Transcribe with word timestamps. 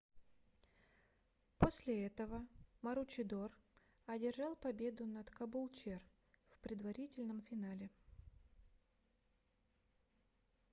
после 1.59 2.07
этого 2.07 2.43
маручидор 2.81 3.51
одержал 4.07 4.55
победу 4.55 5.05
над 5.05 5.29
кабулчер 5.29 6.01
в 6.49 6.57
предварительном 6.63 7.39
финале 7.43 7.87